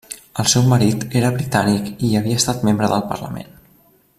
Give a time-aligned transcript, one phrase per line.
[0.43, 3.55] El seu marit era britànic i havia estat membre del Parlament.